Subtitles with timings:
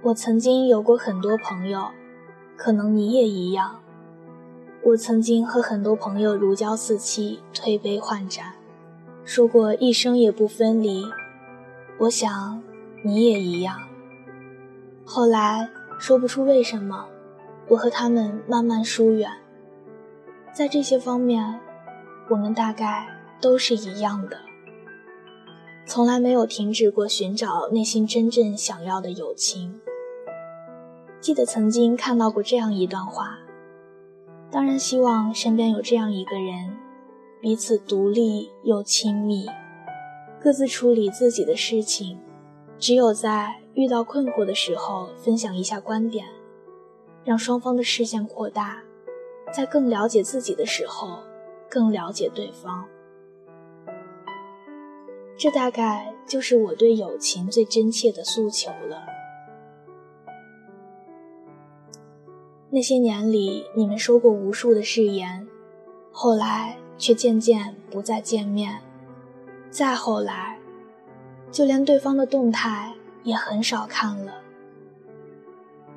[0.00, 1.88] 我曾经有过很多朋友，
[2.56, 3.80] 可能你也一样。
[4.84, 8.52] 我曾经和很多朋友如胶似漆，推杯换盏，
[9.24, 11.04] 说过一生也不分离。
[11.98, 12.62] 我想
[13.02, 13.76] 你也一样。
[15.04, 15.68] 后来
[15.98, 17.06] 说不出为什么，
[17.66, 19.28] 我和他们慢慢疏远。
[20.52, 21.58] 在这些方面，
[22.28, 23.08] 我们大概
[23.40, 24.38] 都是一样的，
[25.84, 29.80] 从来没有停止过寻找内心真正想要的友情。
[31.20, 33.38] 记得曾经看到过这样一段话。
[34.50, 36.76] 当然希望身边有这样一个人，
[37.40, 39.46] 彼此独立又亲密，
[40.40, 42.18] 各自处理自己的事情，
[42.78, 46.26] 只有在遇到困惑的时候分享一下观点，
[47.24, 48.82] 让双方的视线扩大，
[49.52, 51.18] 在更了解自己的时候，
[51.68, 52.86] 更了解对方。
[55.36, 59.07] 这大概就是我对友情最真切的诉求了。
[62.70, 65.48] 那些年里，你们说过无数的誓言，
[66.12, 68.80] 后来却渐渐不再见面。
[69.70, 70.58] 再后来，
[71.50, 74.34] 就连对方的动态也很少看了。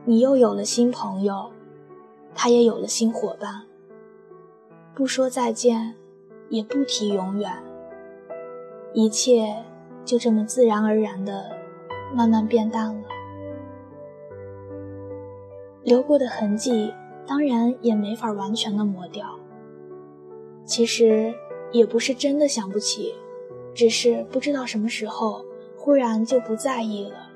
[0.06, 1.52] 你又有了新朋友，
[2.34, 3.64] 他也有了新伙伴。
[4.96, 5.96] 不说再见，
[6.50, 7.52] 也不提永远，
[8.94, 9.64] 一切
[10.06, 11.52] 就这么自然而然的
[12.16, 13.04] 慢慢变淡了。
[15.84, 16.94] 留过的痕迹，
[17.26, 19.40] 当然也没法完全的抹掉。
[20.66, 21.34] 其实
[21.72, 23.14] 也不是真的想不起，
[23.74, 25.44] 只是不知道什么时候
[25.76, 27.32] 忽然就不在意了。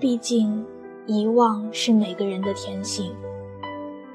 [0.00, 0.66] 毕竟，
[1.06, 3.14] 遗忘是每个人的天性，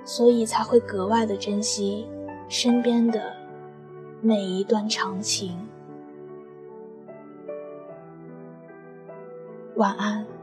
[0.03, 2.08] 所以才会格外的珍惜
[2.47, 3.34] 身边的
[4.22, 5.58] 每一段长情。
[9.75, 10.38] 晚安。